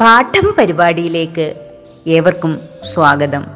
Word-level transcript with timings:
പാഠം 0.00 0.54
പരിപാടിയിലേക്ക് 0.58 1.54
ഏവർക്കും 2.06 2.60
സ്വാഗതം. 2.94 3.46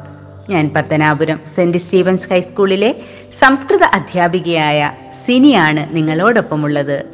ഞാൻ 0.49 0.73
പത്തനാപുരം 0.75 1.39
സെന്റ് 1.55 1.77
സ്റ്റീവൻസ് 1.77 2.29
ഹൈസ്കൂളിലെ 2.31 2.95
സംസ്കൃത 3.39 3.83
അധ്യാപികയായ 3.83 4.91
സിനിയാണ് 5.25 5.95
നിങ്ങളോടൊപ്പമുള്ളത്. 5.95 7.05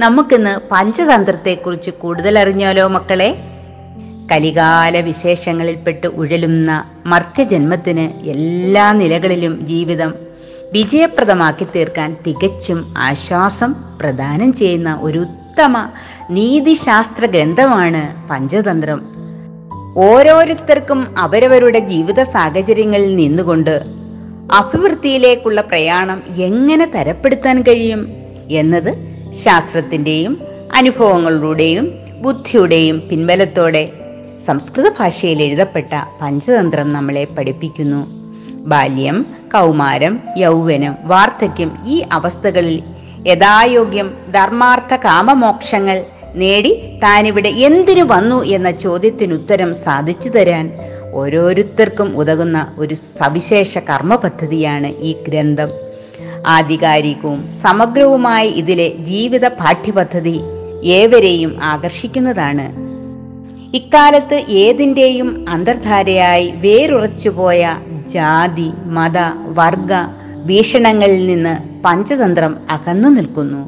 നമുക്കിന്ന് 0.00 0.60
പഞ്ചതന്ത്രത്തെക്കുറിച്ച് 0.72 1.90
കൂടുതൽ 1.90 2.38
അറിഞ്ഞാലോ 2.38 2.88
മക്കളെ? 2.88 3.36
കലികാല 4.32 5.00
വിശേഷങ്ങളിൽപ്പെട്ട് 5.00 6.06
ഉഴലുന്ന 6.06 6.90
മർത്യജന്മത്തിന് 7.06 8.26
എല്ലാ 8.26 8.92
നിലകളിലും 8.92 9.66
ജീവിതം 9.66 10.14
വിജയപ്രദമാക്കി 10.72 11.64
തീർക്കാൻ 11.64 12.16
തികച്ചും 12.26 12.94
ആശ്വാസം 12.98 13.74
പ്രദാനം 14.00 14.52
ചെയ്യുന്ന 14.52 14.98
ഒരു 15.00 15.26
ഉത്തമ 15.54 15.78
നീതിശാസ്ത്ര 16.30 17.26
ഗ്രന്ഥമാണ് 17.26 18.28
പഞ്ചതന്ത്രം. 18.28 19.00
ഓരോരുത്തർക്കും 19.96 21.14
അവരവരുടെ 21.18 21.78
ജീവിത 21.78 22.22
സാഹചര്യങ്ങളിൽ 22.22 23.16
നിന്നുകൊണ്ട് 23.16 23.84
അഭിവൃദ്ധിയിലേക്കുള്ള 24.52 25.60
പ്രയാണം 25.60 26.22
എങ്ങനെ 26.36 26.86
തരപ്പെടുത്താൻ 26.94 27.62
കഴിയും 27.62 28.02
എന്നത് 28.50 28.90
ശാസ്ത്രത്തിന്റെയും 29.32 30.34
അനുഭവങ്ങളുടെയും 30.76 31.86
ബുദ്ധിയുടെയും 32.22 33.02
പിൻബലത്തോടെ 33.10 33.92
സംസ്കൃത 34.46 34.88
ഭാഷയിൽ 34.88 35.42
എഴുതപ്പെട്ട 35.42 35.92
പഞ്ചതന്ത്രം 36.22 36.88
നമ്മളെ 36.88 37.24
പഠിപ്പിക്കുന്നു. 37.24 38.02
ബാല്യം 38.50 39.26
കൗമാരം 39.54 40.20
യൗവനം 40.38 40.96
വാർദ്ധക്യം 41.04 41.78
ഈ 41.86 42.02
അവസ്ഥകളിൽ 42.12 42.82
യഥായോഗ്യം 43.26 44.08
ധർമാർത്ഥ 44.34 44.94
കാമമോക്ഷങ്ങൾ 44.96 46.04
നേടി 46.34 47.00
താനിവിടെ 47.02 47.48
എന്തിനു 47.48 48.02
വന്നു 48.02 48.44
എന്ന 48.44 48.70
ചോദ്യത്തിനുത്തരം 48.70 49.74
സാധിച്ചു 49.74 50.28
തരാൻ 50.28 50.70
ഓരോരുത്തർക്കും 51.12 52.16
ഉതകുന്ന 52.16 52.74
ഒരു 52.78 52.94
സവിശേഷ 52.94 53.78
കർമ്മ 53.78 54.14
പദ്ധതിയാണ് 54.16 54.86
ഈ 54.86 55.16
ഗ്രന്ഥം. 55.28 55.70
ആധികാരികവും 56.46 57.50
സമഗ്രവുമായ 57.50 58.44
ഇതിലെ 58.46 58.88
ജീവിത 58.88 59.48
പാഠ്യപദ്ധതി 59.48 60.40
ഏവരെയും 60.84 61.62
ആകർഷിക്കുന്നതാണ്. 61.62 62.66
ഇക്കാലത്ത് 63.76 64.34
ഏതിന്റെയും 64.34 65.44
അന്തർധാരയായി 65.48 66.52
വേരുറച്ചുപോയ 66.56 67.62
ജാതി 68.14 68.70
മത 68.96 69.18
വർഗ 69.58 69.92
വീക്ഷണങ്ങളിൽ 70.48 71.26
നിന്ന് 71.26 71.82
പഞ്ചതന്ത്രം 71.84 72.52
അകന്നു 72.70 73.08
നിൽക്കുന്നു. 73.08 73.62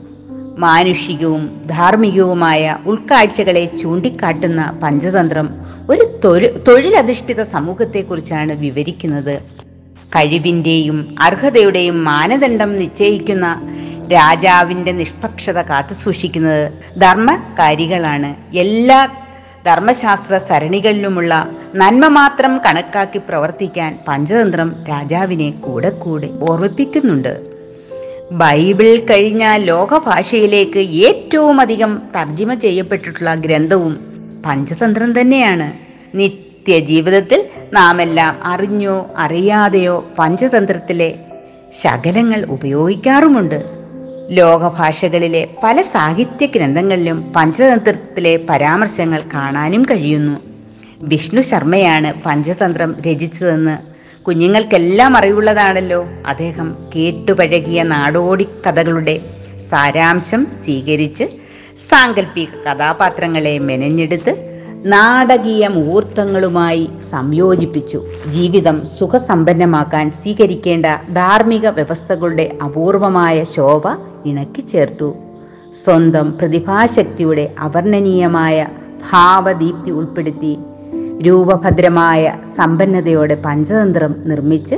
മാനുഷികവും 0.58 1.42
ധാർമ്മികവുമായ 1.66 2.78
ഉൾക്കാഴ്ചകളെ 2.86 3.64
ചൂണ്ടിക്കാട്ടുന്ന 3.64 4.78
പഞ്ചതന്ത്രം 4.82 5.48
ഒരു 5.90 6.04
തൊഴിലധിഷ്ഠിത 6.68 7.42
സമൂഹത്തെക്കുറിച്ചാണ് 7.42 8.52
വിവരിക്കുന്നത്. 8.52 9.34
കഴിവിന്റെയും 10.16 11.16
അർഹതയുടെയും 11.20 12.04
മാനദണ്ഡം 12.04 12.76
നിശ്ചയിക്കുന്ന 12.76 13.46
രാജാവിന്റെ 14.12 14.92
നിഷ്പക്ഷത 14.92 15.62
കാത്തുസൂക്ഷിക്കുന്നത് 15.62 16.64
ധർമ്മകാരികളാണ്. 17.00 18.30
എല്ലാ 18.56 18.98
ധർമ്മശാസ്ത്ര 19.66 20.38
സരണികളിലുമുള്ള 20.38 21.50
നന്മ 21.74 22.06
മാത്രം 22.08 22.60
കണക്കാക്കി 22.66 23.18
പ്രവർത്തിക്കാൻ 23.18 23.98
പഞ്ചതന്ത്രം 24.08 24.68
രാജാവിനെ 24.88 25.50
കൂടെ 25.50 25.90
കൂടെ 25.90 26.28
ഓർമ്മിപ്പിക്കുന്നുണ്ട്. 26.42 27.32
ബൈബിൾ 28.32 28.96
കഴിഞ്ഞ 29.10 29.56
ലോകഭാഷയിലേക്ക് 29.56 30.78
ഏറ്റവും 30.78 31.60
അധികം 31.60 32.02
തർജിമ 32.16 32.54
ചെയ്യപ്പെട്ടിട്ടുള്ള 32.54 33.34
ഗ്രന്ഥവും 33.34 33.94
പഞ്ചതന്ത്രം 34.46 35.20
തന്നെയാണ്. 35.20 35.68
നിത്യജീവിതത്തിൽ 36.16 37.40
നാം 37.72 38.02
എല്ലാം 38.02 38.38
അറിഞ്ഞോ 38.42 38.96
അറിയാതെയോ 39.16 39.96
പഞ്ചതന്ത്രത്തിലെ 40.18 41.10
ശകലങ്ങൾ 41.82 42.40
ഉപയോഗിക്കാറുമുണ്ട്. 42.48 43.85
ലോകഭാഷകളിലെ 44.30 45.48
പല 45.64 45.82
സാഹിത്യ 45.82 46.46
ഗ്രന്ഥങ്ങളിലും 46.46 47.32
പഞ്ചതന്ത്രത്തിലെ 47.36 48.36
പരാമർശങ്ങൾ 48.50 49.22
കാണാനും 49.34 49.82
കഴിയുന്നു. 49.82 50.40
വിഷ്ണു 51.02 51.40
ശർമ്മയാണ് 51.40 52.14
പഞ്ചതന്ത്രം 52.26 52.96
രചിച്ചതെന്ന് 53.06 53.78
കുഞ്ഞുങ്ങൾക്കെല്ലാം 54.22 55.16
അറിവുള്ളതാണല്ലോ. 55.16 56.06
അദ്ദേഹം 56.26 56.90
കേട്ടുപഴകിയ 56.96 57.82
നാടോടി 57.82 58.48
കഥകളുടെ 58.66 59.20
സാരാംശം 59.70 60.46
സ്വീകരിച്ച് 60.64 61.24
സാങ്കല്പിക 61.88 62.70
കഥാപാത്രങ്ങളെ 62.70 63.58
മെനഞ്ഞെടുത്ത് 63.58 64.55
നാടകീയ 64.84 65.68
മുഹൂർത്തങ്ങളുമായി 65.68 66.90
സംയോജിപ്പിച്ചു. 67.10 68.02
ജീവിതം 68.32 68.84
സുഖസമ്പന്നമാക്കാൻ 68.84 70.10
സ്വീകരിക്കേണ്ട 70.10 70.86
ധാർമ്മിക 71.12 71.68
വ്യവസ്ഥകളുടെ 71.68 72.58
അപൂർവമായ 72.64 73.44
ശോഭ 73.44 73.82
ഇണക്കി 74.26 74.60
ചേർത്തു. 74.60 75.14
സ്വന്തം 75.84 76.38
പ്രതിഭാശക്തിയുടെ 76.38 77.54
അവർണനീയമായ 77.58 78.66
ഭാവദീപ്തി 79.12 79.90
ഉൾപ്പെടുത്തി 79.90 80.58
രൂപഭദ്രമായ 81.20 82.32
സമ്പന്നതയോടെ 82.56 83.42
പഞ്ചതന്ത്രം 83.44 84.14
നിർമ്മിച്ച് 84.26 84.74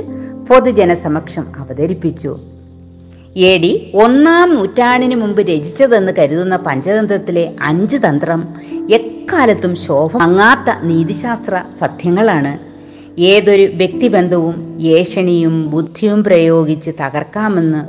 പൊതുജനസമക്ഷം 0.49 1.45
അവതരിപ്പിച്ചു. 1.57 2.39
എ 3.35 3.57
ഡി 3.57 3.91
ഒന്നാം 3.93 4.55
നൂറ്റാണ്ടിന് 4.55 5.15
മുമ്പ് 5.15 5.41
രചിച്ചതെന്ന് 5.41 6.11
കരുതുന്ന 6.17 6.55
പഞ്ചതന്ത്രത്തിലെ 6.55 7.51
അഞ്ച് 7.59 7.97
തന്ത്രം 7.97 8.57
എക്കാലത്തും 8.89 9.75
ശോഭ 9.75 10.17
അങ്ങാത്ത 10.17 10.69
നീതിശാസ്ത്ര 10.81 11.63
സത്യങ്ങളാണ്. 11.79 12.59
ഏതൊരു 13.19 13.61
വ്യക്തിബന്ധവും 13.61 14.79
ഏഷണിയും 14.79 15.69
ബുദ്ധിയും 15.69 16.23
പ്രയോഗിച്ച് 16.23 16.91
തകർക്കാമെന്ന് 17.01 17.81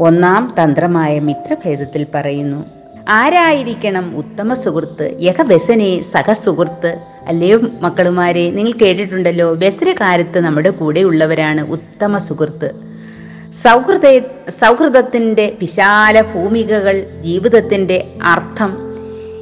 ഒന്നാം 0.00 0.54
തന്ത്രമായ 0.60 1.20
മിത്രഭേദത്തിൽ 1.20 2.06
പറയുന്നു. 2.14 2.64
ആരായിരിക്കണം 3.08 4.16
ഉത്തമ 4.16 4.52
സുഹൃത്ത്? 4.52 5.16
യഹ 5.20 5.42
ബസനെ 5.42 6.02
സഹസുഹൃത്ത് 6.02 6.98
അല്ലയോ 7.26 7.58
മക്കളുമാരെ 7.58 8.50
നിങ്ങൾ 8.50 8.72
കേട്ടിട്ടുണ്ടല്ലോ 8.72 9.54
ബസരകാലത്ത് 9.54 10.40
നമ്മുടെ 10.40 10.70
കൂടെയുള്ളവരാണ് 10.70 11.62
ഉത്തമ 11.62 12.18
സുഹൃത്ത്. 12.18 12.95
സൗഹൃദ 13.52 14.18
സൗഹൃദത്തിന്റെ 14.50 15.56
വിശാല 15.60 16.20
ഭൂമികകൾ 16.20 17.06
ജീവിതത്തിന്റെ 17.20 18.06
അർത്ഥം. 18.22 18.76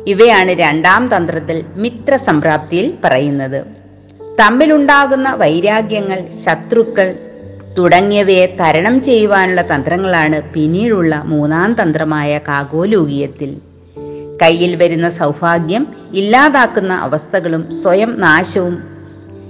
ഇവയാണ് 0.06 0.50
രണ്ടാം 0.50 1.16
തന്ത്രത്തിൽ 1.16 1.64
മിത്ര 1.76 2.16
സംപ്രാപ്തിയിൽ 2.16 2.94
പറയുന്നത്. 3.04 3.66
തമ്മിലുണ്ടാകുന്ന 4.40 5.30
വൈരാഗ്യങ്ങൾ 5.30 6.30
ശത്രുക്കൾ 6.44 7.18
തുടങ്ങിയവയെ 7.78 8.56
തരണം 8.60 9.02
ചെയ്യുവാനുള്ള 9.02 9.62
തന്ത്രങ്ങളാണ് 9.62 10.42
പിന്നീടുള്ള 10.42 11.22
മൂന്നാം 11.24 11.76
തന്ത്രമായ 11.82 12.38
കാഗോലൂകിയത്തിൽ. 12.38 13.56
കയ്യിൽ 14.42 14.76
വരുന്ന 14.76 15.10
സൗഭാഗ്യം 15.10 15.86
ഇല്ലാതാക്കുന്ന 16.14 16.92
അവസ്ഥകളും 16.92 17.82
സ്വയം 17.82 18.20
നാശവും 18.20 18.93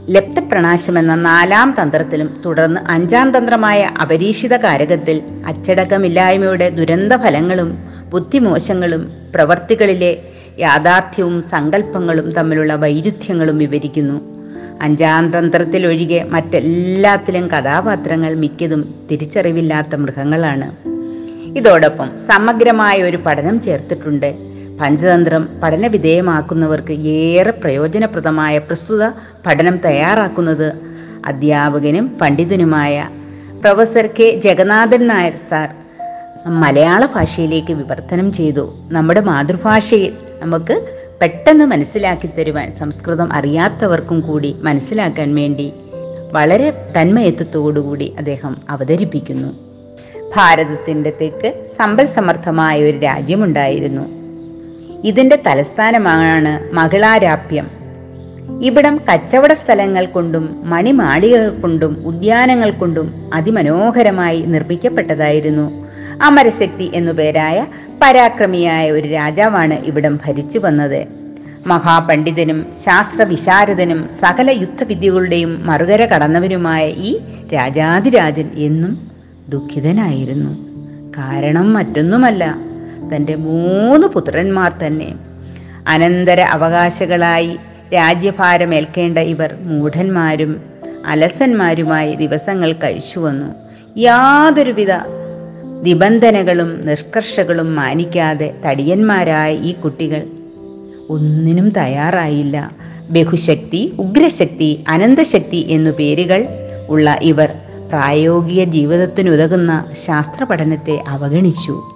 ലപ്തപ്രണാശമെന്ന 0.08 1.14
നാലാം 1.14 1.74
തന്ത്രത്തിലും 1.82 2.40
തുടർന്ന് 2.44 2.80
അഞ്ചാം 2.88 3.38
തന്ത്രമായ 3.38 3.90
അപരീക്ഷിത 4.00 4.56
കാരകത്തിൽ 4.56 5.22
അച്ചടക്കമില്ലായ്മയുടെ 5.46 6.70
ദുരന്ത 6.70 7.12
ഫലങ്ങളും 7.12 7.78
ബുദ്ധിമോശങ്ങളും 8.08 9.10
പ്രവർത്തികളിലെ 9.34 10.22
യാഥാർത്ഥ്യവും 10.58 11.42
സങ്കല്പങ്ങളും 11.42 12.30
തമ്മിലുള്ള 12.30 12.74
വൈരുദ്ധ്യങ്ങളും 12.74 13.58
വിവരിക്കുന്നു. 13.58 14.34
അഞ്ചാം 14.80 15.30
തന്ത്രത്തിലൊഴികെ 15.30 16.22
മറ്റെല്ലാത്തിലും 16.22 17.48
കഥാപാത്രങ്ങൾ 17.48 18.34
മിക്കതും 18.34 18.94
തിരിച്ചറിവില്ലാത്ത 19.10 19.94
മൃഗങ്ങളാണ്. 19.94 20.72
ഇതോടൊപ്പം 21.58 22.16
സമഗ്രമായ 22.16 23.02
ഒരു 23.02 23.16
പഠനം 23.16 23.60
ചേർത്തിട്ടുണ്ട്. 23.60 24.53
പഞ്ചതന്ത്രം 24.80 25.60
പഠന 25.62 25.86
വിധേയമാക്കുന്നവർക്ക് 25.86 26.92
ഏറെ 26.92 27.50
പ്രയോജനപ്രദമായ 27.50 28.58
പ്രസ്തുത 28.58 29.08
പഠനം 29.46 29.76
തയ്യാറാക്കുന്നത് 29.76 30.72
അധ്യാപകനും 31.26 32.18
പണ്ഡിതനുമായ 32.20 33.08
professor 33.60 34.06
K. 34.06 34.40
Jagannathan 34.44 35.06
Nair 35.06 35.36
sir 35.36 35.68
Malayala 36.46 37.06
ഭാഷയിലേക്ക് 37.06 37.72
വിവർത്തനം 37.72 38.32
ചെയ്തു. 38.32 38.74
നമ്മുടെ 38.90 39.20
മാതൃഭാഷയിൽ 39.20 40.12
നമുക്ക് 40.40 40.96
പെട്ടെന്ന് 41.20 41.64
മനസ്സിലാക്കി 41.64 42.26
തരുവാൻ 42.26 42.74
സംസ്കൃതം 42.74 43.32
അറിയാത്തവർക്കും 43.32 44.20
കൂടി 44.20 44.56
മനസ്സിലാക്കാൻ 44.58 45.34
വേണ്ടി 45.34 45.72
വളരെ 46.32 46.70
തന്മയത്വത്തോടുകൂടി 46.70 48.14
അദ്ദേഹം 48.18 48.56
അവതരിപ്പിക്കുന്നു. 48.70 49.48
ഭാരതത്തിന്റെ 50.36 51.12
തെക്ക് 51.20 51.64
സമ്പൽ 51.64 52.06
സമർത്ഥമായ 52.06 52.82
ഒരു 52.82 52.98
രാജ്യമുണ്ടായിരുന്നു. 52.98 54.23
ഇതിന്റെ 55.04 55.42
തലസ്ഥാനമാണ് 55.46 56.74
മകളാരാപ്യം 56.74 57.66
ഇവിടം 58.62 59.00
കച്ചവട 59.12 59.52
സ്ഥലങ്ങൾ 59.52 60.06
കൊണ്ടും 60.06 60.60
മണിമാളികകൾ 60.64 61.48
കൊണ്ടും 61.48 62.02
ഉദ്യാനങ്ങൾ 62.06 62.70
കൊണ്ടും 62.70 63.30
അതിമനോഹരമായി 63.34 64.40
നിർമ്മിക്കപ്പെട്ടതായിരുന്നു. 64.40 65.86
അമരശക്തി 66.22 66.90
എന്നു 66.94 67.12
പേരായ 67.12 67.66
പരാക്രമിയായ 68.02 68.90
ഒരു 68.90 69.08
രാജാവാണ് 69.08 69.74
ഇവിടം 69.74 70.20
ഭരിച്ചു 70.26 70.58
വന്നത്. 70.58 71.06
മഹാപണ്ഡിതനും 71.66 72.66
ശാസ്ത്രവിശാരദനും 72.84 74.08
സകല 74.08 74.50
യുദ്ധവിദ്യകളുടെയും 74.50 75.66
മറുകര 75.66 76.04
കടന്നവരുമായ 76.04 76.88
ഈ 76.88 77.18
രാജാതിരാജൻ 77.54 78.50
എന്നും 78.54 79.10
ദുഃഖിതനായിരുന്നു. 79.48 80.52
കാരണം 81.18 81.72
മറ്റൊന്നുമല്ല 81.72 82.73
തന്റെ 83.16 83.34
മൂന്ന് 83.34 84.06
പുത്രന്മാർ 84.06 84.72
തന്നെ. 84.86 85.14
അനന്തര 85.88 86.40
അവകാശകളായി 86.40 87.56
രാജ്യഭാരമേൽക്കേണ്ട 87.94 89.18
ഇവർ 89.18 89.54
മൂഢന്മാരും 89.62 90.62
അലസന്മാരുമായി 91.06 92.14
ദിവസങ്ങൾ 92.14 92.72
കഴിച്ചു 92.72 93.20
വന്നു. 93.20 93.46
യാതൊരുവിധ 93.98 94.92
നിബന്ധനകളും 95.82 96.86
നിഷ്കർഷകളും 96.86 97.76
മാനിക്കാതെ 97.76 98.54
തടിയന്മാരായ 98.66 99.54
ഈ 99.54 99.72
കുട്ടികൾ 99.72 100.26
ഒന്നിനും 101.08 101.68
തയ്യാറായില്ല. 101.68 102.70
ബഹുശക്തി 103.10 103.94
ഉഗ്രശക്തി 103.98 104.84
അനന്തശക്തി 104.88 105.66
എന്നു 105.70 105.90
പേരുകൾ 105.90 106.46
ഉള്ള 106.88 107.18
ഇവർ 107.22 107.52
പ്രായോഗിക 107.88 108.64
ജീവിതത്തിനുതകുന്ന 108.64 109.84
ശാസ്ത്ര 110.06 110.44
പഠനത്തെ 110.44 111.02
അവഗണിച്ചു. 111.08 111.93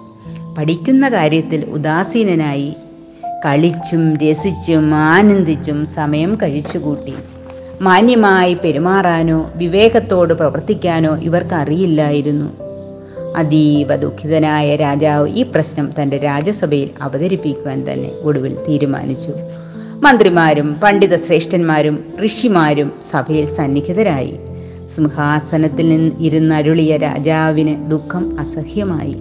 പഠിക്കുന്ന 0.59 1.09
കാര്യത്തിൽ 1.09 1.65
ഉദാസീനനായി 1.65 2.73
കളിച്ചും 3.45 4.17
രസിച്ചും 4.17 4.95
ആനന്ദിച്ചും 4.95 5.85
സമയം 5.85 6.35
കഴിച്ചുകൂട്ടി. 6.35 7.13
മാന്യമായി 7.81 8.53
പെരുമാറാനോ 8.53 9.49
വിവേകത്തോട് 9.55 10.33
പ്രവർത്തിക്കാനോ 10.33 11.17
ഇവർക്ക് 11.17 11.53
അറിയില്ലായിരുന്നു. 11.53 12.49
അതീവ 13.35 13.95
ദുഃഖിതനായ 13.95 14.75
രാജാവ് 14.75 15.29
ഈ 15.29 15.43
പ്രശ്നം 15.43 15.91
തന്റെ 16.01 16.17
രാജ്യസഭയിൽ 16.17 16.89
അവതരിപ്പിക്കുവാൻ 17.01 17.91
തന്നെ 17.91 18.11
ഒടുവിൽ 18.21 18.55
തീരുമാനിച്ചു. 18.69 19.31
മന്ത്രിമാരും 20.03 20.75
പണ്ഡിത 20.83 21.15
ശ്രേഷ്ഠന്മാരും 21.15 22.03
ഋഷിമാരും 22.25 22.91
സഭയിൽ 23.11 23.45
സന്നിഹിതരായി. 23.45 24.39
സിംഹാസനത്തിൽ 24.85 25.89
നിന്ന് 25.89 26.11
ഇരുന്നരുളിയ 26.19 26.97
രാജാവിന് 26.97 27.91
ദുഃഖം 27.91 28.39
അസഹ്യമായി. 28.39 29.15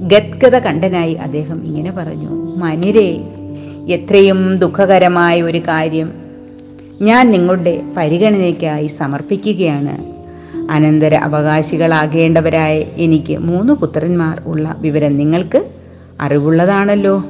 ഗദ്ഗത 0.00 0.58
കണ്ഠനായി 0.58 1.14
അദ്ദേഹം 1.14 1.64
ഇങ്ങനെ 1.64 1.90
പറഞ്ഞു 1.90 2.56
മനിരെ 2.56 3.20
എത്രയും 3.88 4.58
ദുഃഖകരമായ 4.58 5.42
ഒരു 5.42 5.58
കാര്യം 5.58 6.12
ഞാൻ 7.02 7.30
നിങ്ങളുടെ 7.30 7.82
പരിഗണനയ്ക്കായി 7.96 8.86
സമർപ്പിക്കുകയാണ്. 8.86 10.16
അനന്തര 10.70 11.14
അവകാശികളാകേണ്ടവരായ 11.14 12.78
എനിക്ക് 12.78 13.38
മൂന്ന് 13.38 13.72
പുത്രന്മാർ 13.72 14.42
ഉള്ള 14.46 14.76
വിവരം 14.78 15.16
നിങ്ങൾക്ക് 15.16 15.68
അറിവുള്ളതാണല്ലോ. 16.20 17.24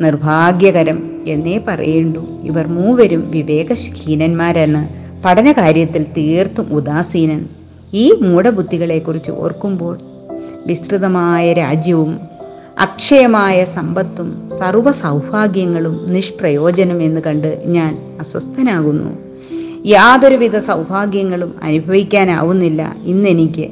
നിർഭാഗ്യകരം 0.00 1.24
എന്നേ 1.26 1.60
പറയേണ്ടു. 1.68 2.40
ഇവർ 2.42 2.66
മൂവരും 2.66 3.30
വിവേകഹീനന്മാരെന്ന് 3.30 4.88
പഠനകാര്യത്തിൽ 5.24 6.06
തീർത്തും 6.16 6.74
ഉദാസീനൻ. 6.74 7.48
ഈ 7.94 8.12
മൂഢബുദ്ധികളെക്കുറിച്ച് 8.12 9.30
ഓർക്കുമ്പോൾ 9.30 9.98
വിസ്തൃതമായ 10.66 11.52
രാജ്യവും 11.52 12.20
അക്ഷയമായ 12.80 13.64
സമ്പത്തും 13.64 14.48
സർവ 14.58 14.90
സൗഭാഗ്യങ്ങളും 14.90 16.12
നിഷ്പ്രയോജനം 16.12 17.02
എന്ന് 17.02 17.20
കണ്ട് 17.20 17.62
ഞാൻ 17.66 18.16
അസ്വസ്ഥനാകുന്നു. 18.20 19.10
യാതൊരുവിധ 19.86 20.58
സൗഭാഗ്യങ്ങളും 20.58 21.54
അനുഭവിക്കാനാവുന്നില്ല 21.62 22.96
ഇന്നെനിക്ക്. 23.04 23.68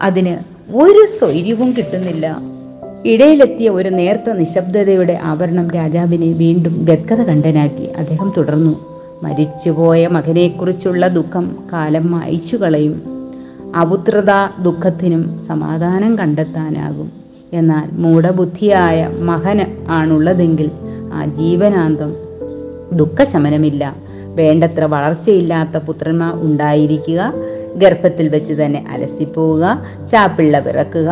അതിന് 0.00 0.36
ഒരു 0.76 1.06
സ്വൈര്യവും 1.18 1.72
കിട്ടുന്നില്ല. 1.72 2.38
ഇടയിലെത്തിയ 3.04 3.68
ഒരു 3.68 3.88
നേർത്ത 3.88 4.32
നിശബ്ദതയുടെ 4.32 5.18
ആവരണം 5.22 5.70
രാജാവിനെ 5.70 6.26
വീണ്ടും 6.26 6.86
ഗത്കഥ 6.88 7.22
കണ്ടനാക്കി 7.22 7.84
അദ്ദേഹം 7.84 8.32
തുടർന്നു. 8.36 8.98
മരിച്ചുപോയ 9.22 10.06
മകനെക്കുറിച്ചുള്ള 10.06 11.08
ദുഃഖം 11.08 11.56
കാലം 11.72 12.10
മായ്ച്ചു 12.10 12.56
കളയും 12.56 13.17
അപുത്രത 13.76 14.62
ദുഃഖത്തിനും 14.62 15.40
സമാധാനം 15.46 16.18
കണ്ടെത്താനാകും. 16.18 17.12
എന്നാൽ 17.52 17.88
മൂഢബുദ്ധിയായ 17.92 19.08
മകന് 19.20 19.90
ആണുള്ളതെങ്കിൽ 19.90 20.70
ആ 21.12 21.24
ജീവനാന്തം 21.24 22.16
ദുഃഖശമനമില്ല. 22.92 23.96
വേണ്ടത്ര 24.24 24.84
വളർച്ചയില്ലാത്ത 24.84 25.76
പുത്രന്മാർ 25.76 26.32
ഉണ്ടായിരിക്കുക 26.34 27.34
ഗർഭത്തിൽ 27.76 28.28
വെച്ച് 28.28 28.52
തന്നെ 28.52 28.84
അലസിപ്പോവുക 28.90 29.84
ചാപ്പിള്ള 30.06 30.60
പിറക്കുക 30.60 31.10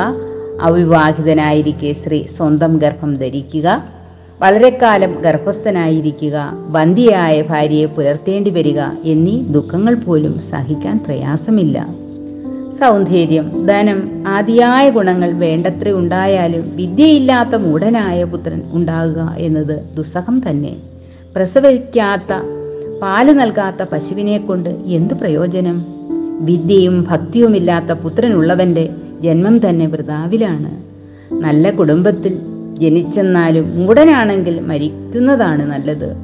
അവിവാഹിതനായിരിക്കെ 0.61 1.93
സ്ത്രീ 1.93 2.27
സ്വന്തം 2.27 2.79
ഗർഭം 2.79 3.17
ധരിക്കുക 3.17 3.85
വളരെക്കാലം 4.41 5.23
ഗർഭസ്ഥനായിരിക്കുക 5.23 6.37
ബന്ധിയായ 6.69 7.43
ഭാര്യയെ 7.43 7.87
പുലർത്തേണ്ടി 7.87 8.51
വരിക 8.51 8.81
എന്നീ 9.05 9.43
ദുഃഖങ്ങൾ 9.43 9.95
പോലും 9.95 10.39
സഹിക്കാൻ 10.39 11.05
പ്രയാസമില്ല. 11.07 12.06
സൗന്ദര്യം. 12.81 13.67
ധനം 13.67 14.25
ആദിയായ 14.27 14.91
ഗുണങ്ങൾ 14.91 15.33
വേണ്ടത്ര 15.33 15.91
ഉണ്ടായാലും 15.91 16.77
വിദ്യയില്ലാത്ത 16.77 17.55
മൂഢനായ 17.55 18.25
പുത്രൻ 18.25 18.63
ഉണ്ടാകുക 18.73 19.35
എന്നത് 19.39 19.81
ദുസ്സഹം 19.97 20.43
തന്നെ. 20.49 20.77
പ്രസവിക്കാത്ത 21.37 22.33
പാൽ 23.03 23.33
നൽകാത്ത 23.33 23.83
പശുവിനെ 23.83 24.39
കൊണ്ട് 24.39 24.71
എന്തു 24.71 25.15
പ്രയോജനം? 25.15 25.85
വിദ്യയും 26.41 27.07
ഭക്തിയുമില്ലാത്ത 27.11 27.93
പുത്രനുള്ളവന്റെ 27.93 28.91
ജന്മം 29.23 29.69
തന്നെ 29.69 29.87
വൃതാവിലാണ്. 29.87 30.73
നല്ല 31.33 31.71
കുടുംബത്തിൽ 31.71 32.39
ജനിച്ചെന്നാലും 32.75 33.79
മൂടനാണെങ്കിൽ 33.79 34.61
മരിക്കുന്നതാണ് 34.61 35.67
നല്ലത്. 35.67 36.17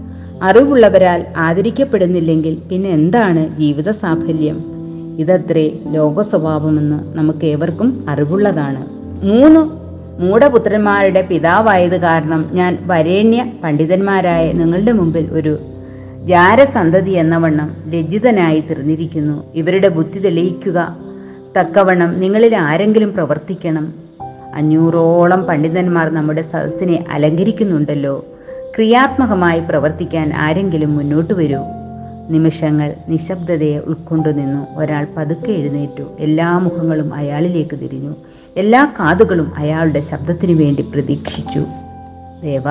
അറിവുള്ളവരാൽ 0.42 1.24
ആദരിക്കപ്പെടുന്നില്ലെങ്കിൽ 1.36 2.58
പിന്നെ 2.68 2.90
എന്താണ് 2.90 3.56
ജീവിത 3.56 3.90
സാഫല്യം 3.90 4.81
ഇതത്രേ 5.18 5.78
ലോക 5.90 6.20
സ്വഭാവമെന്ന് 6.20 7.18
നമുക്ക് 7.18 7.46
ഏവർക്കും 7.46 8.04
അറിവുള്ളതാണ്. 8.08 8.86
മൂന്ന് 9.24 9.82
മൂഢപുത്രന്മാരുടെ 10.22 11.22
പിതാവായത് 11.22 12.00
കാരണം 12.00 12.50
ഞാൻ 12.52 12.78
വരേണ്യ 12.86 13.46
പണ്ഡിതന്മാരായ 13.64 14.52
നിങ്ങളുടെ 14.52 14.92
മുമ്പിൽ 14.92 15.28
ഒരു 15.32 15.58
ജാരസന്തതി 16.24 17.10
എന്നവണ്ണം 17.10 17.76
ലജ്ജിതനായി 17.86 18.60
തീർന്നിരിക്കുന്നു 18.60 19.44
ഇവരുടെ 19.54 19.88
ബുദ്ധി 19.88 20.18
തെളിയിക്കുക 20.18 20.96
തക്കവണ്ണം 21.58 22.20
നിങ്ങളിൽ 22.20 22.56
ആരെങ്കിലും 22.56 23.12
പ്രവർത്തിക്കണം. 23.12 23.94
അഞ്ഞൂറോളം 24.54 25.42
പണ്ഡിതന്മാർ 25.42 26.14
നമ്മുടെ 26.14 26.42
സദസ്സിനെ 26.42 27.04
അലങ്കരിക്കുന്നുണ്ടല്ലോ. 27.10 28.24
ക്രിയാത്മകമായി 28.76 29.60
പ്രവർത്തിക്കാൻ 29.60 30.32
ആരെങ്കിലും 30.34 30.96
മുന്നോട്ട് 30.96 31.34
വരൂ. 31.34 31.81
നിമിഷങ്ങൾ 32.32 32.88
നിശബ്ദതയെ 33.08 33.78
ഉൾക്കൊണ്ടു 33.78 34.28
നിന്നു 34.28 34.62
ഒരാൾ 34.76 35.06
പതുക്കെ 35.16 35.52
എഴുന്നേറ്റു. 35.52 36.04
എല്ലാ 36.18 36.58
മുഖങ്ങളും 36.58 37.14
അയാളിലേക്ക് 37.14 37.76
തിരിഞ്ഞു. 37.76 38.12
എല്ലാ 38.56 38.82
കാതുകളും 39.00 39.52
അയാളുടെ 39.56 40.00
ശബ്ദത്തിനു 40.00 40.54
വേണ്ടി 40.54 40.82
പ്രതീക്ഷിച്ചു. 40.82 41.62
ദേവ 42.42 42.64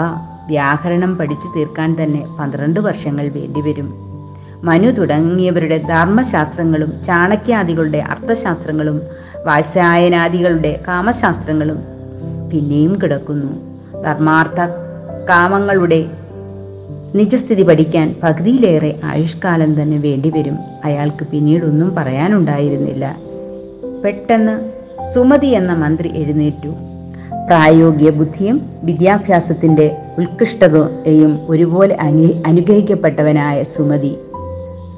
വ്യാകരണം 0.48 1.18
പഠിച്ചു 1.18 1.48
തീർക്കാൻ 1.58 1.90
തന്നെ 2.04 2.22
പന്ത്രണ്ട് 2.40 2.80
വർഷങ്ങൾ 2.80 3.30
വേണ്ടിവരും. 3.30 3.90
മനു 4.64 4.90
തുടങ്ങിയവരുടെ 4.92 5.78
ധർമ്മശാസ്ത്രങ്ങളും 5.78 6.92
ചാണക്യാദികളുടെ 7.04 8.00
അർത്ഥശാസ്ത്രങ്ങളും 8.10 9.02
വാത്സായനാദികളുടെ 9.46 10.72
കാമശാസ്ത്രങ്ങളും 10.88 11.80
പിന്നെയും 12.54 12.94
കിടക്കുന്നു. 13.02 13.52
ധർമാർത്ഥ 14.04 14.62
കാമങ്ങളുടെ 15.30 16.00
നിജസ്ഥിതി 17.16 17.64
പഠിക്കാൻ 17.64 18.16
പകുതിയിലേറെ 18.24 18.96
ആയുഷ്കാലം 19.04 19.82
തന്നെ 19.82 19.98
വേണ്ടിവരും. 19.98 20.58
അയാൾക്ക് 20.86 21.28
പിന്നീടൊന്നും 21.28 21.96
പറയാനുണ്ടായിരുന്നില്ല. 21.96 23.16
പെട്ടെന്ന് 24.04 24.56
സുമതി 25.14 25.48
എന്ന 25.48 25.74
മന്ത്രി 25.74 26.10
എഴുന്നേറ്റു. 26.10 26.68
പ്രായോഗിക 27.48 28.10
ബുദ്ധിയും 28.10 28.70
വിദ്യാഭ്യാസത്തിന്റെ 28.84 29.98
ഉത്കൃഷ്ടതയും 30.18 31.40
ഒരുപോലെ 31.50 31.96
അനു 31.96 32.42
അനുഗ്രഹിക്കപ്പെട്ടവനായ 32.46 33.64
സുമതി. 33.64 34.16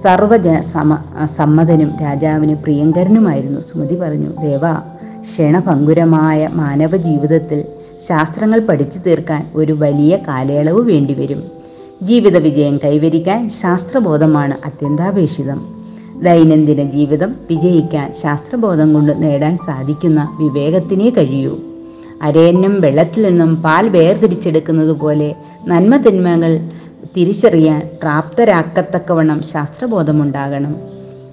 സർവജ 0.04 0.60
സമ 0.60 0.98
സമ്മതനും 1.26 1.92
രാജാവിന് 2.02 2.56
പ്രിയങ്കരനുമായിരുന്നു 2.56 3.62
സുമതി 3.62 3.96
പറഞ്ഞു. 3.96 4.42
ദേവ 4.42 4.74
ക്ഷണഭങ്കുരമായ 5.22 6.50
മാനവ 6.54 6.98
ജീവിതത്തിൽ 6.98 7.66
ശാസ്ത്രങ്ങൾ 8.10 8.60
പഠിച്ചു 8.60 9.00
തീർക്കാൻ 9.00 9.52
ഒരു 9.56 9.74
വലിയ 9.74 10.18
കാലയളവ് 10.28 10.82
വേണ്ടിവരും. 10.82 11.63
ജീവിത 12.04 12.38
വിജയം 12.38 12.78
കൈവരിക്കാൻ 12.78 13.50
ശാസ്ത്രബോധമാണ് 13.50 14.56
അത്യന്താപേക്ഷിതം. 14.66 15.84
ദൈനംദിന 16.24 16.84
ജീവിതം 16.84 17.36
വിജയിക്കാൻ 17.50 18.14
ശാസ്ത്രബോധം 18.14 18.94
കൊണ്ട് 18.94 19.24
നേടാൻ 19.24 19.58
സാധിക്കുന്ന 19.58 20.38
വിവേകത്തിനേ 20.40 21.10
കഴിയൂ. 21.10 21.60
അരയന്നം 22.22 22.82
വെള്ളത്തിൽ 22.82 23.24
നിന്നും 23.24 23.56
പാൽ 23.56 23.90
വേർതിരിച്ചെടുക്കുന്നത് 23.90 24.92
പോലെ 24.92 25.36
നന്മ 25.68 25.98
തിന്മകൾ 25.98 26.70
തിരിച്ചറിയാൻ 27.18 27.90
പ്രാപ്തരാക്കത്തക്കവണ്ണം 28.02 29.44
ശാസ്ത്രബോധമുണ്ടാകണം. 29.44 30.76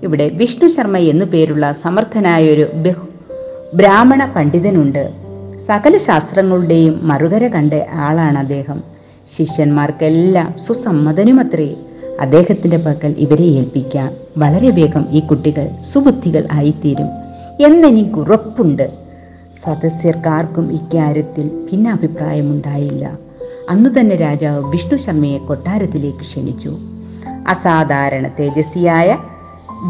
ഇവിടെ 0.02 0.28
വിഷ്ണു 0.28 0.68
ശർമ്മ 0.68 0.96
എന്നു 0.96 1.24
പേരുള്ള 1.24 1.72
സമർത്ഥനായൊരു 1.72 2.66
ബഹു 2.74 3.06
ബ്രാഹ്മണ 3.74 4.32
പണ്ഡിതനുണ്ട്. 4.36 5.12
സകല 5.66 5.96
ശാസ്ത്രങ്ങളുടെയും 5.96 7.00
മറുകര 7.02 7.48
കണ്ട 7.48 7.74
ആളാണ് 7.92 8.38
അദ്ദേഹം. 8.38 8.89
ശിഷ്യന്മാർക്കെല്ലാം 9.38 10.54
സുസമ്മതനുമത്രേ. 10.58 11.74
അദ്ദേഹത്തിന്റെ 12.20 12.76
പക്കൽ 12.76 13.14
ഇവരെ 13.18 13.44
ഏൽപ്പിക്കാം 13.44 14.12
വളരെ 14.38 14.70
വേഗം 14.70 15.06
ഈ 15.10 15.20
കുട്ടികൾ 15.20 15.68
സുബുദ്ധികൾ 15.92 16.48
ആയിത്തീരും. 16.52 17.06
എന്നെനിക്ക് 17.60 18.14
ഉറപ്പുണ്ട്. 18.14 18.92
സദസ്യർക്കാർക്കും 19.64 20.72
ഇക്കാര്യത്തിൽ 20.72 21.66
ഭിന്നാഭിപ്രായമുണ്ടായില്ല 21.72 23.18
അന്നു 23.70 23.90
തന്നെ 23.90 24.16
രാജാവ് 24.16 24.70
വിഷ്ണു 24.70 24.96
ശർമ്മയെ 24.96 25.38
കൊട്ടാരത്തിലേക്ക് 25.38 26.18
ക്ഷണിച്ചു. 26.18 26.78
അസാധാരണ 27.48 28.28
തേജസ്വിയായ 28.28 29.16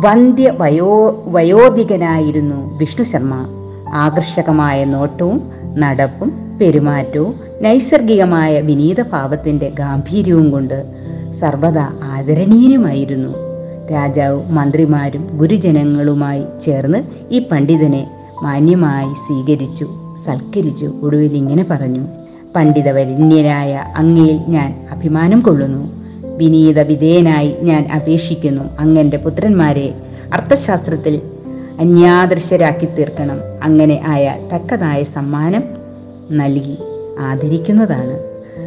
വന്ധ്യ 0.05 0.51
വയോ 0.51 1.23
വയോധികനായിരുന്നു 1.27 2.79
വിഷ്ണു 2.79 3.05
ശർമ്മ. 3.05 3.47
ആകർഷകമായ 3.95 4.85
നോട്ടവും 4.85 5.51
നടപ്പും 5.79 6.59
പെരുമാറ്റവും 6.61 7.50
നൈസർഗികമായ 7.61 8.61
വിനീത 8.61 9.03
ഭാവത്തിന്റെ 9.03 9.69
ഗാംഭീര്യവും 9.69 10.51
കൊണ്ട് 10.51 10.85
സർവദാ 11.33 11.93
ആദരണീയനുമായിരുന്നു. 12.03 13.35
രാജാവും 13.93 14.55
മന്ത്രിമാരും 14.55 15.29
ഗുരുജനങ്ങളുമായി 15.33 16.45
ചേർന്ന് 16.65 16.99
ഈ 17.31 17.39
പണ്ഡിതനെ 17.53 18.11
മാന്യമായി 18.43 19.15
സ്വീകരിച്ചു 19.15 19.91
സൽക്കരിച്ചു 20.27 20.87
ഒടുവിൽ 21.03 21.35
ഇങ്ങനെ 21.35 21.65
പറഞ്ഞു. 21.71 22.07
പണ്ഡിതവരണ്യനായ 22.57 23.85
അങ്ങയിൽ 23.97 24.41
ഞാൻ 24.49 24.89
അഭിമാനം 24.91 25.41
കൊള്ളുന്നു. 25.41 25.93
വിനീത 26.37 26.81
വിധേയനായി 26.81 27.57
ഞാൻ 27.61 27.89
അപേക്ഷിക്കുന്നു. 27.97 28.65
അങ്ങന്റെ 28.79 29.17
പുത്രന്മാരെ 29.17 29.95
അർത്ഥശാസ്ത്രത്തിൽ 30.33 31.21
അന്യാദൃശരാക്കി 31.81 32.87
തീർക്കണം. 32.87 33.41
അങ്ങനെ 33.63 34.01
ആയാൽ 34.07 34.49
തക്കതായ 34.55 35.03
സമ്മാനം 35.03 35.63
നൽകി. 36.31 36.79
ആദരിക്കുന്നതാണ്. 37.21 38.19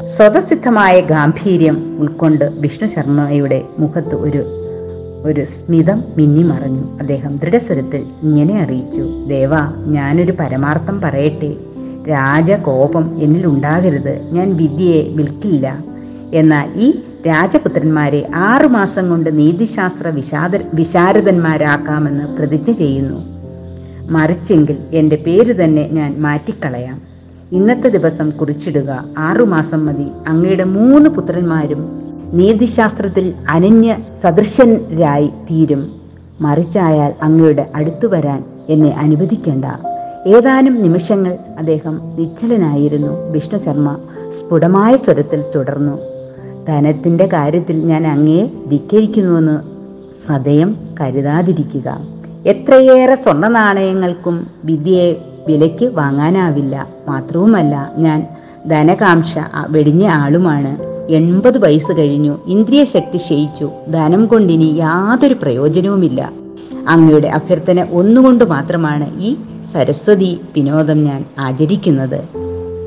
സ്വതസിദ്ധമായ 0.08 1.00
ഗാംഭീര്യം 1.00 1.98
ഉൾക്കൊണ്ട് 2.00 2.46
വിഷ്ണു 2.46 2.88
ശർമ്മയുടെ 2.88 3.64
മുഖത്ത് 3.80 4.16
ഒരു 4.16 4.44
ഒരു 5.26 5.44
സ്മിതം 5.44 6.04
മിന്നിമറഞ്ഞു 6.18 7.00
അദ്ദേഹം 7.00 7.38
ദൃഢസ്വരത്തിൽ 7.38 8.06
ഇങ്ങനെ 8.24 8.62
അറിയിച്ചു 8.62 9.26
ദേവ 9.28 9.50
ഞാനൊരു 9.86 10.34
പരമാർത്ഥം 10.40 11.02
പറയട്ടെ. 11.02 11.56
രാജകോപം 12.10 13.24
എന്നിൽ 13.24 13.46
ഉണ്ടാകരുത്. 13.48 14.22
ഞാൻ 14.32 14.58
വിദ്യയെ 14.58 15.04
വിൽക്കില്ല. 15.04 15.84
എന്നാൽ 16.34 16.70
ഈ 16.76 16.92
രാജപുത്രന്മാരെ 17.28 18.28
ആറുമാസം 18.36 19.10
കൊണ്ട് 19.10 19.38
നീതിശാസ്ത്ര 19.38 20.08
വിശാദ 20.08 20.52
വിശാരദന്മാരാക്കാമെന്ന് 20.74 22.38
പ്രതിജ്ഞ 22.38 22.72
ചെയ്യുന്നു. 22.72 23.20
മറിച്ചെങ്കിൽ 24.12 24.78
എന്റെ 24.92 25.16
പേര് 25.16 25.64
തന്നെ 25.64 25.90
ഞാൻ 25.92 26.22
മാറ്റിക്കളയാം. 26.22 27.13
ഇന്നത്തെ 27.54 27.90
ദിവസം 27.90 28.30
കുറിച്ചിടുക. 28.30 29.06
ആറുമാസം 29.18 29.86
മതി. 29.86 30.08
അങ്ങയുടെ 30.28 30.64
മൂന്ന് 30.64 31.10
പുത്രന്മാരും 31.10 32.02
നീതിശാസ്ത്രത്തിൽ 32.34 33.34
അനന്യ 33.50 33.98
സദൃശരായി 34.24 35.28
തീരും. 35.28 36.02
മറിച്ചായാൽ 36.42 37.14
അങ്ങയുടെ 37.22 37.72
അടുത്തു 37.76 38.08
വരാൻ 38.08 38.44
എന്നെ 38.70 38.90
അനുവദിക്കേണ്ട. 38.90 39.66
ഏതാനും 40.28 40.82
നിമിഷങ്ങൾ 40.82 41.38
അദ്ദേഹം 41.58 42.02
നിശ്ചലനായിരുന്നു. 42.20 43.30
വിഷ്ണു 43.30 43.58
ശർമ്മ 43.58 43.98
സ്ഫുടമായ 44.30 44.96
സ്വരത്തിൽ 44.96 45.44
തുടർന്നു. 45.56 46.00
ധനത്തിന്റെ 46.68 47.26
കാര്യത്തിൽ 47.26 47.86
ഞാൻ 47.86 48.08
അങ്ങയെ 48.08 48.50
ധിക്കരിക്കുന്നുവെന്ന് 48.70 49.60
സദയം 50.28 50.78
കരുതാതിരിക്കുക. 51.02 52.02
എത്രയേറെ 52.46 53.16
സ്വർണ 53.16 53.48
നാണയങ്ങൾക്കും 53.48 54.48
വിദ്യയെ 54.64 55.33
വിലയ്ക്ക് 55.48 55.86
വാങ്ങാനാവില്ല. 55.86 56.88
മാത്രവുമല്ല 57.08 57.92
ഞാൻ 57.98 58.28
ധനകാംക്ഷ 58.68 59.40
വെടിഞ്ഞ 59.70 60.08
ആളുമാണ്. 60.08 60.94
എൺപത് 61.12 61.58
വയസ്സ് 61.58 61.98
കഴിഞ്ഞു 61.98 62.40
ഇന്ദ്രിയ 62.48 62.84
ശക്തി 62.84 63.18
ക്ഷയിച്ചു. 63.18 63.72
ധനം 63.90 64.26
കൊണ്ടിനി 64.26 64.76
യാതൊരു 64.78 65.34
പ്രയോജനവുമില്ല. 65.34 66.32
അങ്ങയുടെ 66.88 67.28
അഭ്യർത്ഥന 67.28 67.88
ഒന്നുകൊണ്ട് 67.92 68.46
മാത്രമാണ് 68.46 69.20
ഈ 69.20 69.36
സരസ്വതി 69.74 70.40
വിനോദം 70.56 71.04
ഞാൻ 71.04 71.26
ആചരിക്കുന്നത്. 71.40 72.24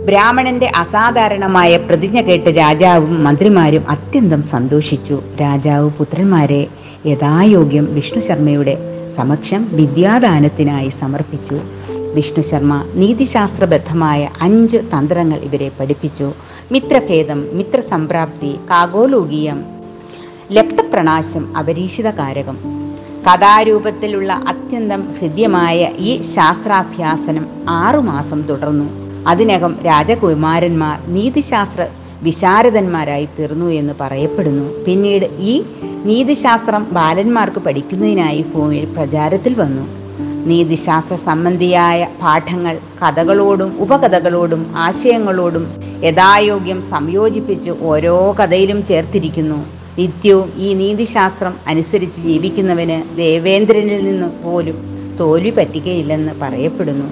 ബ്രാഹ്മണന്റെ 0.06 0.72
അസാധാരണമായ 0.76 1.76
പ്രതിജ്ഞ 1.76 2.20
കേട്ട് 2.20 2.50
രാജാവും 2.50 3.24
മന്ത്രിമാരും 3.24 3.84
അത്യന്തം 3.88 4.42
സന്തോഷിച്ചു. 4.42 5.22
രാജാവ് 5.40 5.90
പുത്രന്മാരെ 5.90 6.66
യഥായോഗ്യം 7.06 7.94
വിഷ്ണു 7.94 8.20
ശർമ്മയുടെ 8.20 8.78
സമക്ഷം 9.16 9.68
വിദ്യാദാനത്തിനായി 9.72 10.88
സമർപ്പിച്ചു. 10.88 11.58
വിഷ്ണു 12.16 12.42
ശർമ്മ 12.42 12.84
നീതിശാസ്ത്രബദ്ധമായ 12.94 14.28
അഞ്ച് 14.40 14.76
തന്ത്രങ്ങൾ 14.76 15.38
ഇവരെ 15.38 15.70
പഠിപ്പിച്ചു. 15.80 16.32
മിത്രഭേദം 16.72 17.46
മിത്രസംപ്രാപ്തി 17.52 18.56
കാഗോലോകീയം 18.70 19.64
ലപ്തപ്രണാശം 20.52 21.56
അപരീക്ഷിതകാരകം. 21.56 22.58
കഥാരൂപത്തിലുള്ള 23.26 24.32
അത്യന്തം 24.32 25.14
ഹൃദ്യമായ 25.20 25.92
ഈ 25.98 26.22
ശാസ്ത്രാഭ്യാസനം 26.22 27.46
ആറുമാസം 27.68 28.42
തുടർന്നു. 28.42 28.88
അതിനകം 29.26 29.76
രാജകുമാരന്മാർ 29.86 30.98
നീതിശാസ്ത്ര 31.06 31.88
വിശാരദന്മാരായി 32.22 33.28
തീർന്നു 33.38 33.66
എന്ന് 33.66 33.92
പറയപ്പെടുന്നു. 34.00 34.84
പിന്നീട് 34.84 35.24
ഈ 35.24 35.62
നീതിശാസ്ത്രം 36.04 36.86
ബാലന്മാർക്ക് 36.90 37.60
പഠിക്കുന്നതിനായി 37.60 38.42
ഭൂമിയിൽ 38.42 38.84
പ്രചാരത്തിൽ 38.84 39.54
വന്നു. 39.54 40.05
നീതിശാസ്ത്ര 40.46 41.14
സംബന്ധിയായ 41.14 42.08
പാഠങ്ങൾ 42.22 42.78
കഥകളോടും 43.00 43.70
ഉപകഥകളോടും 43.78 44.62
ആശയങ്ങളോടും 44.76 45.64
യഥായോഗ്യം 46.04 46.82
സംയോജിപ്പിച്ച് 46.82 47.70
ഓരോ 47.70 48.36
കഥയിലും 48.40 48.86
ചേർത്തിരിക്കുന്നു. 48.86 49.66
നിത്യവും 49.98 50.52
ഈ 50.56 50.74
നീതിശാസ്ത്രം 50.74 51.54
അനുസരിച്ച് 51.66 52.20
ജീവിക്കുന്നവന് 52.20 53.16
ദേവേന്ദ്രനിൽ 53.16 54.04
നിന്നും 54.04 54.32
പോലും 54.44 54.78
തോൽവി 55.20 55.50
പറ്റുകയില്ലെന്ന് 55.50 56.32
പറയപ്പെടുന്നു. 56.40 57.08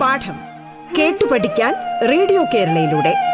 പാഠം 0.00 0.36
കേട്ടു 0.98 1.24
പഠിക്കാൻ 1.32 1.74
റേഡിയോ 2.10 2.44
കേരളയിലൂടെ. 2.54 3.33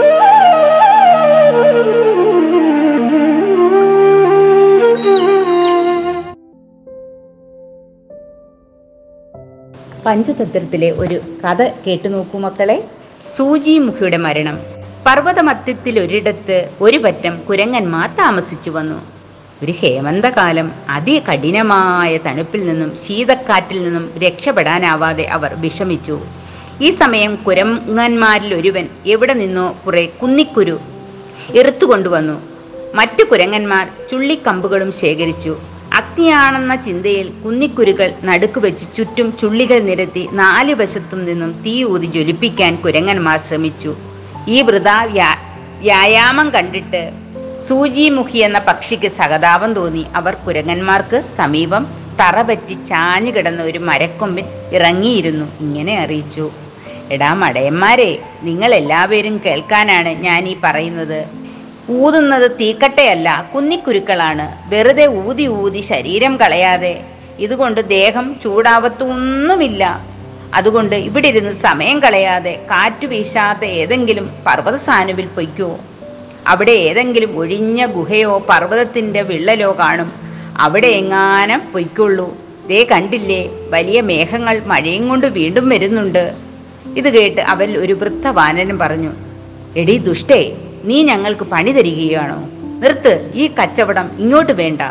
പഞ്ചതന്ത്രത്തിലെ 10.05 10.91
ഒരു 10.91 11.21
കഥ 11.43 11.63
കേട്ടു 11.87 12.07
നോക്കൂ 12.07 12.39
മക്കളെ. 12.39 12.83
സൂചി 13.37 13.77
മുഖിയുടെ 13.77 14.17
മരണം. 14.17 14.59
പർവതമധ്യത്തിൽ 15.07 15.99
ഒരിടത്ത് 15.99 16.69
ഒരു 16.81 16.97
പറ്റം 16.97 17.41
കുരങ്ങന്മാർ 17.49 18.09
താമസിച്ചു 18.09 18.69
വന്നു. 18.69 19.01
ഒരു 19.63 19.73
ഹേമന്തകാലം 19.79 20.71
അതി 20.89 21.19
കഠിനമായ 21.19 22.17
തണുപ്പിൽ 22.17 22.67
നിന്നും 22.67 22.97
ശീതക്കാറ്റിൽ 23.07 23.83
നിന്നും 23.83 24.11
രക്ഷപ്പെടാനാവാതെ 24.17 25.23
അവർ 25.23 25.53
വിഷമിച്ചു. 25.53 26.19
ഈ 26.81 26.89
സമയം 26.89 27.35
കുരങ്ങന്മാരിൽ 27.35 28.53
ഒരുവൻ 28.53 28.87
എവിടെ 29.05 29.33
നിന്നോ 29.33 29.77
കുറെ 29.85 30.05
കുന്നിക്കുരു 30.05 30.79
എറുത്തുകൊണ്ടുവന്നു. 31.55 32.41
മറ്റു 32.95 33.23
കുരങ്ങന്മാർ 33.23 33.89
ചുള്ളിക്കമ്പുകളും 34.11 34.91
ശേഖരിച്ചു. 34.91 35.57
അഗ്നിയാണെന്ന 36.11 36.75
ചിന്തയിൽ 36.75 37.27
കുന്നിക്കുരുകൾ 37.45 38.13
നടുക്ക് 38.23 38.59
വെച്ച് 38.59 38.85
ചുറ്റും 38.97 39.37
ചുള്ളികൾ 39.37 39.79
നിരത്തി 39.79 40.27
നാല് 40.31 40.73
വശത്തും 40.73 41.25
നിന്നും 41.25 41.63
തീ 41.65 41.83
ഊതി 41.83 42.05
ജ്വലിപ്പിക്കാൻ 42.05 42.75
കുരങ്ങന്മാർ 42.75 43.39
ശ്രമിച്ചു. 43.39 43.95
ഈ 44.47 44.61
വൃതാ 44.61 45.03
വ്യാ 45.03 45.35
വ്യായാമം 45.79 46.49
കണ്ടിട്ട് 46.49 47.11
സൂചിമുഖി 47.69 48.37
എന്ന 48.37 48.59
പക്ഷിക്ക് 48.59 49.07
സഹതാപം 49.07 49.73
തോന്നി. 49.73 50.05
അവർ 50.15 50.33
കുരങ്ങന്മാർക്ക് 50.33 51.23
സമീപം 51.37 51.87
തറപറ്റി 52.19 52.73
ചാഞ്ഞു 52.73 53.31
കിടന്ന 53.31 53.61
ഒരു 53.61 53.79
മരക്കൊമ്പിൽ 53.79 54.45
ഇറങ്ങിയിരുന്നു. 54.71 55.45
ഇങ്ങനെ 55.59 55.99
അറിയിച്ചു. 55.99 56.51
എടാ 57.11 57.33
മടയന്മാരെ 57.33 58.19
നിങ്ങൾ 58.41 58.75
എല്ലാവരും 58.75 59.41
കേൾക്കാനാണ് 59.45 60.09
ഞാൻ 60.09 60.47
ഈ 60.47 60.55
പറയുന്നത്. 60.63 61.40
ഊതുന്നത് 61.91 62.51
തീക്കട്ടയല്ല 62.51 63.51
കുന്നിക്കുരുക്കളാണ്. 63.55 64.69
വെറുതെ 64.69 65.07
ഊതി 65.07 65.47
ഊതി 65.47 65.81
ശരീരം 65.81 66.37
കളയാതെ. 66.37 67.03
ഇതുകൊണ്ട് 67.39 67.81
ദേഹം 67.89 68.35
ചൂടാവത്തൊന്നുമില്ല. 68.43 70.11
അതുകൊണ്ട് 70.53 70.95
ഇവിടെ 70.95 71.27
ഇരുന്ന് 71.27 71.53
സമയം 71.53 71.99
കളയാതെ 71.99 72.53
കാറ്റു 72.71 73.07
വീശാത്ത 73.07 73.65
ഏതെങ്കിലും 73.65 74.29
പർവത 74.47 74.75
സാനുവിൽ 74.75 75.25
പൊയ്ക്കോ. 75.25 75.79
അവിടെ 76.47 76.71
ഏതെങ്കിലും 76.71 77.37
ഒഴിഞ്ഞ 77.37 77.85
ഗുഹയോ 77.85 78.43
പർവതത്തിന്റെ 78.49 79.21
വിള്ളലോ 79.21 79.75
കാണും. 79.79 80.11
അവിടെ 80.57 80.87
എങ്ങാനും 80.87 81.61
പൊയ്ക്കൊള്ളൂ. 81.73 82.37
ദേ 82.67 82.83
കണ്ടില്ലേ 82.83 83.49
വലിയ 83.69 84.01
മേഘങ്ങൾ 84.01 84.61
മഴയും 84.65 85.09
കൊണ്ട് 85.09 85.27
വീണ്ടും 85.27 85.69
വരുന്നുണ്ട്. 85.69 86.33
ഇത് 86.97 87.09
കേട്ട് 87.13 87.41
അവൻ 87.41 87.77
ഒരു 87.77 87.93
വൃദ്ധ 87.93 88.27
വാനനം 88.27 88.79
പറഞ്ഞു 88.79 89.11
എടി 89.77 89.97
ദുഷ്ടേ 89.97 90.55
നീ 90.83 91.03
ഞങ്ങൾക്ക് 91.03 91.45
പണി 91.45 91.71
തരികയാണോ? 91.71 92.49
നിർത്ത് 92.79 93.31
ഈ 93.35 93.47
കച്ചവടം 93.47 94.11
ഇങ്ങോട്ട് 94.19 94.51
വേണ്ട. 94.51 94.81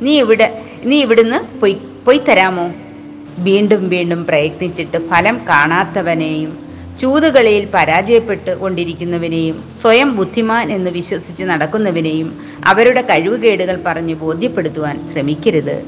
നീ 0.00 0.18
ഇവിടെ 0.18 0.62
നീ 0.84 1.00
ഇവിടുന്ന് 1.00 1.60
പൊയ് 1.60 1.74
പൊയ് 2.06 2.18
തരാമോ? 2.28 2.70
വീണ്ടും 3.38 3.88
വീണ്ടും 3.88 4.26
പ്രയത്നിച്ചിട്ട് 4.26 5.08
ഫലം 5.08 5.40
കാണാത്തവനെയും 5.48 6.70
ചൂതുകളിയിൽ 7.00 7.68
പരാജയപ്പെട്ട് 7.74 8.58
കൊണ്ടിരിക്കുന്നവനെയും 8.58 9.64
സ്വയം 9.82 10.16
ബുദ്ധിമാൻ 10.16 10.72
എന്ന് 10.72 10.90
വിശ്വസിച്ച് 10.90 11.44
നടക്കുന്നവനെയും 11.44 12.38
അവരുടെ 12.64 13.02
കഴിവുകേടുകൾ 13.02 13.82
പറഞ്ഞ് 13.86 14.14
ബോധ്യപ്പെടുത്തുവാൻ 14.14 15.12
ശ്രമിക്കരുത്. 15.12 15.84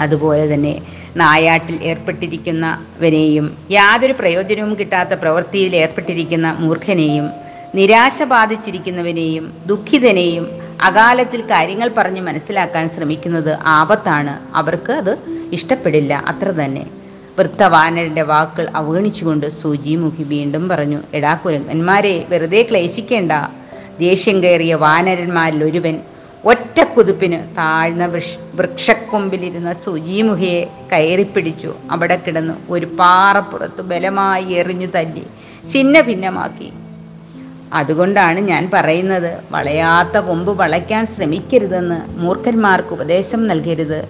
അതുപോലെ 0.00 0.54
തന്നെ 0.54 0.80
നായാട്ടിൽ 1.16 1.78
ഏർപ്പെട്ടിരിക്കുന്നവനെയും 1.82 3.56
യാതൊരു 3.70 4.12
പ്രയോജനവും 4.12 4.78
കിട്ടാത്ത 4.78 5.14
പ്രവൃത്തിയിൽ 5.14 5.76
ഏർപ്പെട്ടിരിക്കുന്ന 5.76 6.56
മൂർഖനെയും 6.58 7.49
നിരാശ 7.74 8.22
ബാധിച്ചിരിക്കുന്നവനെയും 8.22 9.62
ദുഃഖിതനെയും 9.66 10.46
അകാലത്തിൽ 10.82 11.40
കാര്യങ്ങൾ 11.40 11.90
പറഞ്ഞ് 11.96 12.20
മനസ്സിലാക്കാൻ 12.20 12.88
ശ്രമിക്കുന്നത് 12.88 13.58
ആപത്താണ്. 13.62 14.56
അവർക്ക് 14.56 14.92
അത് 14.92 15.18
ഇഷ്ടപ്പെടില്ല. 15.52 16.24
അത്ര 16.26 16.48
തന്നെ. 16.50 16.86
വൃദ്ധവാനരന്റെ 17.38 18.22
വാക്കുകൾ 18.22 18.70
അവഗണിച്ചുകൊണ്ട് 18.74 19.48
സൂചിമുഖി 19.48 20.22
വീണ്ടും 20.22 20.68
പറഞ്ഞു 20.68 21.02
എടാ 21.14 21.34
കുരങ്ങന്മാരെ 21.34 22.26
വെറുതെ 22.28 22.62
ക്ലേശിക്കേണ്ട. 22.70 23.32
ദേഷ്യം 23.98 24.42
കയറിയ 24.42 24.74
വാനരന്മാരിൽ 24.74 25.64
ഒരുവൻ 25.64 26.00
ഒറ്റ 26.44 26.80
കുതിപ്പിന് 26.80 27.56
താഴ്ന്ന 27.56 28.06
വൃക്ഷ 28.06 28.34
വൃക്ഷക്കൊമ്പിലിരുന്ന 28.54 29.72
സുജീമുഖയെ 29.72 30.64
കയറിപ്പിടിച്ചു. 30.92 31.74
അവിടെ 31.90 32.16
കിടന്ന് 32.16 32.54
ഒരു 32.70 32.86
പാറപ്പുറത്ത് 32.86 33.82
ബലമായി 33.82 34.44
എറിഞ്ഞു 34.44 34.86
തല്ലി 34.86 35.26
ഛിന്ന 35.72 36.00
ഭിന്നമാക്കി 36.00 36.72
അതുകൊണ്ടാണ് 37.72 38.40
ഞാൻ 38.40 38.70
പറയുന്നത്. 38.72 39.38
വളയാത്ത 39.50 40.18
കൊമ്പ് 40.18 40.52
വളയ്ക്കാൻ 40.52 41.06
ശ്രമിക്കരുതെന്ന് 41.06 42.18
മൂർഖന്മാർക്ക് 42.18 42.88
ഉപദേശം 42.88 43.46
നൽകരുത്. 43.46 44.08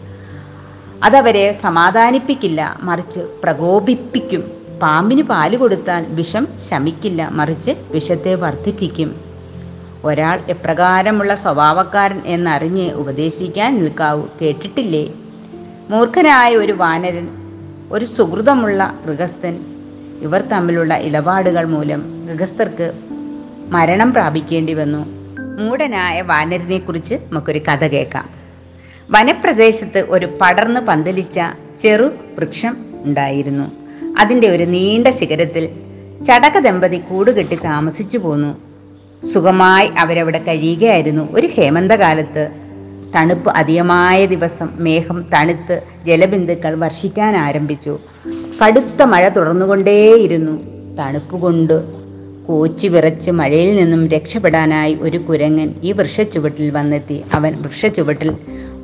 അതവരെ 1.02 1.52
സമാധാനിപ്പിക്കില്ല 1.52 2.78
മറിച്ച് 2.82 3.20
പ്രകോപിപ്പിക്കും. 3.20 4.52
പാമ്പിന് 4.82 5.22
പാൽ 5.22 5.56
കൊടുത്താൽ 5.56 6.06
വിഷം 6.08 6.48
ശമിക്കില്ല 6.70 7.28
മറിച്ച് 7.28 7.70
വിഷത്തെ 7.90 8.34
വർദ്ധിപ്പിക്കും. 8.34 9.20
ഒരാൾ 10.04 10.40
എപ്രകാരമുള്ള 10.48 11.34
സ്വഭാവക്കാരൻ 11.34 12.22
എന്നറിഞ്ഞ് 12.26 12.92
ഉപദേശിക്കാൻ 12.92 13.78
നിൽക്കാവൂ. 13.78 14.26
കേട്ടിട്ടില്ലേ? 14.42 15.12
മൂർഖനായ 15.88 16.56
ഒരു 16.56 16.72
വാനരൻ 16.72 17.28
ഒരു 17.92 18.04
സുഹൃതമുള്ള 18.04 18.94
ഗൃഹസ്ഥൻ. 19.06 19.60
ഇവർ 20.22 20.40
തമ്മിലുള്ള 20.40 20.94
ഇടപാടുകൾ 20.94 21.64
മൂലം 21.64 22.26
ഗൃഹസ്ഥർക്ക് 22.26 23.09
മരണം 23.70 24.12
പ്രാപിക്കേണ്ടി 24.12 24.74
വന്നു. 24.74 25.06
മൂടനായ 25.60 26.20
വാനരനെക്കുറിച്ച് 26.20 27.14
നമുക്കൊരു 27.14 27.58
കഥ 27.58 27.86
കേൾക്കാം. 27.86 28.28
വനപ്രദേശത്ത് 29.10 30.06
ഒരു 30.08 30.38
പടർന്നു 30.40 30.80
പന്തലിച്ച 30.80 31.40
ചെറു 31.80 32.10
വൃക്ഷം 32.36 32.76
ഉണ്ടായിരുന്നു. 33.04 33.70
അതിന്റെ 34.18 34.48
ഒരു 34.48 34.62
നീണ്ട 34.62 35.08
ശിഖരത്തിൽ 35.08 35.68
ചടക 36.24 36.58
ദമ്പതി 36.58 36.96
കൂടുകെട്ടി 36.96 37.54
താമസിച്ചു 37.54 38.18
പോന്നു. 38.18 38.58
സുഖമായി 39.26 39.90
അവരവിടെ 39.98 40.38
കഴിയുകയായിരുന്നു. 40.38 41.28
ഒരു 41.32 41.46
ഹേമന്തകാലത്ത് 41.46 42.50
തണുപ്പ് 43.16 43.50
അധികമായ 43.50 44.26
ദിവസം 44.26 44.70
മേഘം 44.74 45.26
തണുത്ത് 45.34 45.82
ജലബിന്ദുക്കൾ 46.06 46.74
വർഷിക്കാൻ 46.74 47.36
ആരംഭിച്ചു. 47.36 47.98
കടുത്ത 48.64 49.02
മഴ 49.02 49.28
തുടർന്നുകൊണ്ടേയിരുന്നു 49.28 50.52
തണുപ്പ് 50.96 51.36
കൊണ്ട് 51.40 51.99
കോച്ചി 52.46 52.88
വിറച്ച് 52.88 53.30
മഴയിൽ 53.30 53.76
നിന്നും 53.76 54.08
രക്ഷപ്പെടാനായി 54.08 54.94
ഒരു 55.00 55.16
കുരങ്ങൻ 55.18 55.74
ഈ 55.82 55.92
വൃക്ഷച്ചുവട്ടിൽ 55.92 56.70
വന്നെത്തി. 56.70 57.22
അവൻ 57.34 57.62
വൃക്ഷച്ചുവട്ടിൽ 57.62 58.30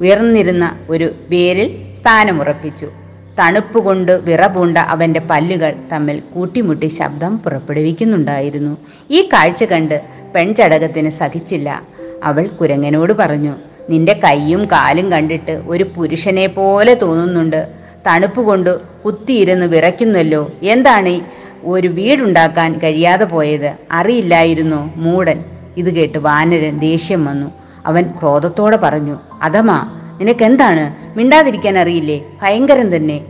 ഉയർന്നിരുന്ന 0.00 0.78
ഒരു 0.90 1.10
വേരിൽ 1.28 1.76
സ്ഥാനമുറപ്പിച്ചു. 2.00 2.90
തണുപ്പ് 3.38 3.78
കൊണ്ട് 3.78 4.12
വിറപൂണ്ട 4.12 4.78
അവന്റെ 4.78 5.20
പല്ലുകൾ 5.20 5.72
തമ്മിൽ 5.92 6.22
കൂട്ടിമുട്ടി 6.34 6.86
ശബ്ദം 6.86 7.38
പുറപ്പെടുവിക്കുന്നുണ്ടായിരുന്നു. 7.38 8.76
ഈ 9.10 9.28
കാഴ്ച 9.32 9.64
കണ്ട് 9.64 10.02
പെൺചടകത്തിന് 10.34 11.08
സഹിച്ചില്ല. 11.08 11.82
അവൾ 12.24 12.46
കുരങ്ങനോട് 12.46 13.12
പറഞ്ഞു 13.12 13.54
നിന്റെ 13.90 14.20
കൈയും 14.24 14.64
കാലും 14.64 15.12
കണ്ടിട്ട് 15.12 15.62
ഒരു 15.66 15.86
പുരുഷനെ 15.96 16.46
പോലെ 16.46 16.94
തോന്നുന്നുണ്ട്. 16.94 17.68
തണുപ്പ് 18.06 18.40
കൊണ്ട് 18.40 18.80
കുത്തിയിരുന്ന് 19.04 19.66
വിറയ്ക്കുന്നല്ലോ. 19.66 20.50
എന്താണ് 20.62 21.20
ഒരു 21.64 21.88
വീടുണ്ടാക്കാൻ 21.88 22.78
കഴിയാതെ 22.78 23.24
പോയത്. 23.24 23.74
അറിയില്ലായിരുന്നു 23.90 24.92
മൂടൻ. 24.96 25.44
ഇത് 25.76 25.94
കേട്ട് 25.94 26.18
വാനരൻ 26.18 26.78
ദേഷ്യം 26.78 27.24
വന്നു. 27.24 27.52
അവൻ 27.86 28.02
ക്രോധത്തോടെ 28.02 28.76
പറഞ്ഞു 28.76 29.18
അതമാ 29.42 30.00
നിനക്കെന്താണ്? 30.20 31.18
മിണ്ടാതിരിക്കാൻ 31.18 31.78
അറിയില്ലേ? 31.78 32.24
ഭയങ്കരം 32.42 32.96
തന്നെ. 32.96 33.24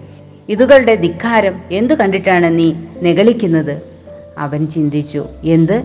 ഇതുകളുടെ 0.49 0.95
ധിക്കാരം 0.95 1.61
എന്തു 1.73 1.95
കണ്ടിട്ടാണ് 1.95 2.59
നീ 2.59 2.73
നെകളിക്കുന്നത്? 3.03 3.83
അവൻ 4.39 4.67
ചിന്തിച്ചു 4.67 5.25
എന്ത്? 5.45 5.83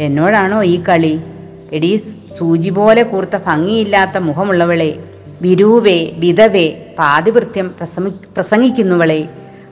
എന്നോടാണോ 0.00 0.62
ഈ 0.62 0.80
കളി? 0.80 1.20
എടീ 1.72 1.96
സൂചി 2.38 2.70
പോലെ 2.70 3.02
കൂർത്ത 3.02 3.36
ഭംഗിയില്ലാത്ത 3.36 4.18
മുഖമുള്ളവളെ. 4.18 5.04
വിരൂപേ 5.42 6.12
വിധവേ 6.16 6.68
പാതിവൃത്യം 6.98 7.74
പ്രസംഗിക്കുന്നവളെ. 8.36 9.28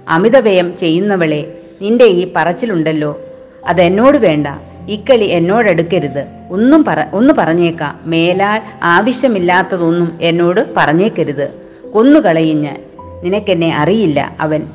അമിതവ്യയം 0.08 0.76
ചെയ്യുന്നവളെ. 0.76 1.57
നിന്റെ 1.80 2.04
ഈ 2.04 2.32
പറച്ചിലുണ്ടല്ലോ. 2.36 3.20
അതെന്നോട് 3.66 4.18
വേണ്ട. 4.18 4.46
ഇക്കളി 4.88 5.24
എന്നോടെടുക്കരുത് 5.24 6.26
ഒന്നും 6.50 6.84
പറ 6.84 7.04
ഒന്ന് 7.12 7.34
പറഞ്ഞേക്കാം. 7.38 8.00
മേലാൽ 8.04 8.62
ആവശ്യമില്ലാത്തതൊന്നും 8.82 10.18
എന്നോട് 10.22 10.74
പറഞ്ഞേക്കരുത്. 10.76 11.68
കൊന്നുകളയും 11.94 12.60
ഞാൻ. 12.60 12.84
നിനക്കെന്നെ 13.24 13.76
അറിയില്ല 13.76 14.36
അവൻ. 14.40 14.66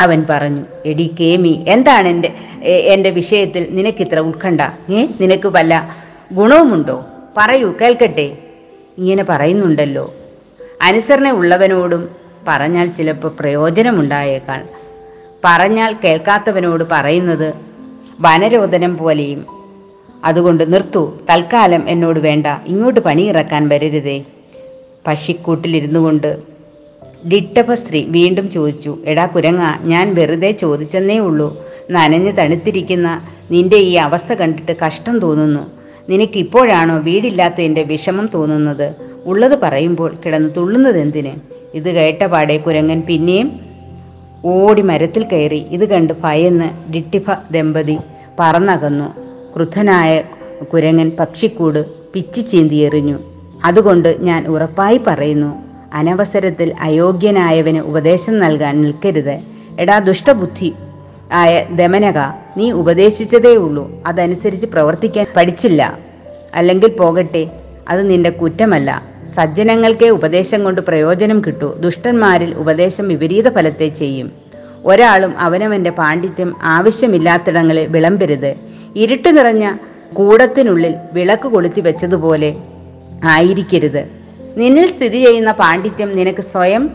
അവൻ 0.00 0.26
പറഞ്ഞു 0.30 0.64
എടി 0.86 1.16
കേമി 1.20 1.64
എന്താണ് 1.68 2.08
എന്റെ 2.08 2.34
എന്റെ 2.64 3.10
വിഷയത്തിൽ 3.10 3.66
നിനക്കിത്ര 3.70 4.18
ഉത്കണ്ഠ? 4.18 4.60
ഏ 4.90 5.06
നിനക്ക് 5.20 5.48
വല്ല 5.48 5.96
ഗുണവുമുണ്ടോ? 6.32 7.06
പറയൂ 7.36 7.74
കേൾക്കട്ടെ. 7.80 8.38
ഇങ്ങനെ 8.98 9.24
പറയുന്നുണ്ടല്ലോ. 9.28 10.14
അനുസരണ 10.82 11.30
ഉള്ളവനോടും 11.30 12.08
പറഞ്ഞാൽ 12.48 12.86
ചിലപ്പോൾ 12.86 13.28
പ്രയോജനമുണ്ടായേക്കാൾ 13.28 14.77
പറഞ്ഞാൽ 15.44 15.96
കേൾക്കാത്തവനോട് 16.04 16.84
പറയുന്നത് 16.92 17.54
വനരോദനം 18.20 18.96
പോലെയും. 18.96 19.46
അതുകൊണ്ട് 20.24 20.72
നിർത്തു 20.72 21.18
തൽക്കാലം 21.30 21.88
എന്നോട് 21.88 22.20
വേണ്ട 22.20 22.46
ഇങ്ങോട്ട് 22.66 23.00
പണിയിറക്കാൻ 23.00 23.68
വരരുതേ. 23.68 24.24
പക്ഷിക്കൂട്ടിലിരുന്നു 25.06 26.00
കൊണ്ട് 26.00 26.38
ഡിട്ടപ്പ 27.32 27.74
സ്ത്രീ 27.74 28.04
വീണ്ടും 28.04 28.50
ചോദിച്ചു 28.50 28.98
എടാ 29.06 29.26
കുരങ്ങ 29.26 29.62
ഞാൻ 29.82 30.14
വെറുതെ 30.14 30.50
ചോദിച്ചെന്നേ 30.50 31.18
ഉള്ളൂ. 31.18 31.66
നനഞ്ഞ് 31.90 32.32
തണുത്തിരിക്കുന്ന 32.38 33.22
നിന്റെ 33.50 33.76
ഈ 33.76 33.94
അവസ്ഥ 33.94 34.32
കണ്ടിട്ട് 34.32 34.76
കഷ്ടം 34.86 35.18
തോന്നുന്നു. 35.18 35.70
നിനക്ക് 36.08 36.38
ഇപ്പോഴാണോ 36.38 36.98
വീടില്ലാത്തതിന്റെ 36.98 37.82
വിഷമം 37.82 38.30
തോന്നുന്നത്? 38.34 38.94
ഉള്ളത് 39.24 39.58
പറയുമ്പോൾ 39.58 40.16
കിടന്ന് 40.26 40.50
തുള്ളുന്നത് 40.56 40.98
എന്തിന് 40.98 41.32
ഇത് 41.74 41.84
കേട്ട 41.84 42.18
കേട്ടപാടെ 42.18 42.58
കുരങ്ങൻ 42.58 43.02
പിന്നെയും 43.02 43.67
ഓടി 44.44 44.82
മരത്തിൽ 44.82 45.24
കയറി. 45.24 45.56
ഇത് 45.56 45.88
കണ്ട് 45.88 46.12
ഭയന്ന് 46.12 46.92
ഡിട്ടിഫ 46.92 47.30
ദമ്പതി 47.50 47.98
പറന്നകന്നു. 48.38 49.14
ക്രുദ്ധനായ 49.56 50.22
കുരങ്ങൻ 50.74 51.12
പക്ഷിക്കൂട് 51.20 51.86
പിച്ചി 52.12 52.40
ചീന്തിയെറിഞ്ഞു. 52.40 53.18
അതുകൊണ്ട് 53.64 54.16
ഞാൻ 54.20 54.46
ഉറപ്പായി 54.46 55.00
പറയുന്നു 55.06 55.62
അനവസരത്തിൽ 55.94 56.74
അയോഗ്യനായവന് 56.80 57.78
ഉപദേശം 57.78 58.38
നൽകാൻ 58.38 58.80
നിൽക്കരുത്. 58.80 59.40
എടാ 59.80 59.98
ദുഷ്ടബുദ്ധി 59.98 60.74
ആയ 61.32 61.66
ദമനക 61.74 62.18
നീ 62.56 62.70
ഉപദേശിച്ചതേ 62.70 63.56
ഉള്ളൂ. 63.56 64.02
അതനുസരിച്ച് 64.06 64.66
പ്രവർത്തിക്കാൻ 64.66 65.26
പഠിച്ചില്ല. 65.36 65.98
അല്ലെങ്കിൽ 66.54 66.88
പോകട്ടെ 66.88 67.50
അത് 67.88 68.10
നിന്റെ 68.10 68.30
കുറ്റമല്ല. 68.30 69.07
സജ്ജനങ്ങൾക്കേ 69.34 70.08
ഉപദേശം 70.08 70.64
കൊണ്ട് 70.64 70.80
പ്രയോജനം 70.80 71.42
കിട്ടൂ. 71.46 71.76
ദുഷ്ടന്മാരിൽ 71.80 72.54
ഉപദേശം 72.54 73.08
വിപരീത 73.08 73.54
ഫലത്തെ 73.54 73.88
ചെയ്യും. 73.88 74.32
ഒരാളും 74.84 75.38
അവനവന്റെ 75.38 75.90
പാണ്ഡിത്യം 75.90 76.56
ആവശ്യമില്ലാത്തിടങ്ങളിൽ 76.62 77.86
വിളമ്പരുത്. 77.86 78.54
ഇരുട്ട് 78.96 79.36
നിറഞ്ഞ 79.36 79.76
കൂടത്തിനുള്ളിൽ 80.12 80.94
വിളക്ക് 81.12 81.48
കൊളുത്തി 81.48 81.80
വെച്ചതുപോലെ 81.80 82.54
ആയിരിക്കരുത്. 83.24 84.08
നിന്നിൽ 84.56 84.86
സ്ഥിതി 84.86 85.24
ചെയ്യുന്ന 85.24 85.52
പാണ്ഡിത്യം 85.52 86.16
നിനക്ക് 86.16 86.40
സ്വയം 86.40 86.90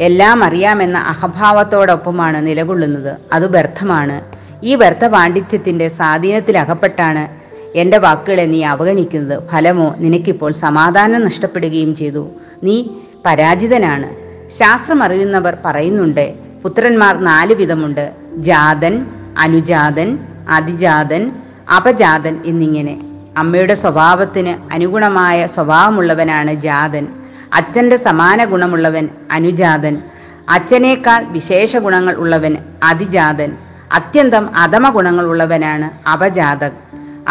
എല്ലാം 0.00 0.44
അറിയാമെന്ന 0.44 0.98
അഹഭാവത്തോടൊപ്പമാണ് 0.98 2.46
നിലകൊള്ളുന്നത്. 2.46 3.16
അത് 3.32 3.50
വ്യർത്ഥമാണ്. 3.50 4.22
ഈ 4.64 4.74
വ്യർത്ഥ 4.74 5.06
പാണ്ഡിത്യത്തിന്റെ 5.06 5.88
സ്വാധീനത്തിലകപ്പെട്ടാണ് 5.88 7.43
എന്റെ 7.74 7.98
വാക്കുകളെ 7.98 8.42
നീ 8.42 8.62
അവഗണിക്കുന്നത് 8.62 9.48
ഫലമോ 9.48 9.94
നിനക്കിപ്പോൾ 9.98 10.52
സമാധാനം 10.52 11.24
നഷ്ടപ്പെടുകയും 11.24 11.96
ചെയ്തു. 11.96 12.28
നീ 12.62 12.84
പരാജിതനാണ്. 13.26 14.08
ശാസ്ത്രം 14.48 15.02
അറിയുന്നവർ 15.02 15.56
പറയുന്നുണ്ട് 15.64 16.34
പുത്രന്മാർ 16.64 17.20
നാല് 17.20 17.54
വിധമുണ്ട് 17.54 18.12
ജാതൻ 18.36 19.06
അനുജാതൻ 19.38 20.18
അതിജാതൻ 20.48 21.32
അപജാതൻ 21.76 22.40
എന്നിങ്ങനെ. 22.44 23.00
അമ്മയുടെ 23.36 23.74
സ്വഭാവത്തിന് 23.74 24.72
അനുഗുണമായ 24.72 25.46
സ്വഭാവമുള്ളവനാണ് 25.46 26.54
ജാതൻ. 26.54 27.08
അച്ഛന്റെ 27.54 27.96
സമാന 27.96 28.44
ഗുണമുള്ളവൻ 28.44 29.08
അനുജാതൻ. 29.30 30.02
അച്ഛനേക്കാൾ 30.48 31.24
വിശേഷ 31.24 31.76
ഗുണങ്ങൾ 31.76 32.14
ഉള്ളവൻ 32.14 32.56
അതിജാതൻ. 32.82 33.56
അത്യന്തം 33.92 34.56
അധമ 34.56 34.88
ഗുണങ്ങൾ 34.88 35.24
ഉള്ളവനാണ് 35.26 36.08
അപജാത 36.08 36.64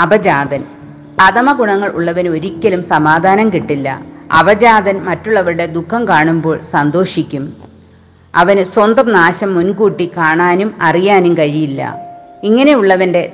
അപജാതൻ. 0.02 0.64
അധമ 1.22 1.54
ഗുണങ്ങൾ 1.54 1.90
ഉള്ളവന് 1.90 2.28
ഒരിക്കലും 2.28 2.84
സമാധാനം 2.84 3.54
കിട്ടില്ല. 3.54 4.04
അവജാതൻ 4.32 4.98
മറ്റുള്ളവരുടെ 5.02 5.66
ദുഃഖം 5.66 6.08
കാണുമ്പോൾ 6.08 6.62
സന്തോഷിക്കും. 6.72 7.54
അവന് 8.36 8.64
സ്വന്തം 8.64 9.14
നാശം 9.14 9.56
മുൻകൂട്ടി 9.56 10.12
കാണാനും 10.18 10.76
അറിയാനും 10.82 11.38
കഴിയില്ല. 11.38 11.98
ഇങ്ങനെയുള്ളവന്റെ 12.44 13.32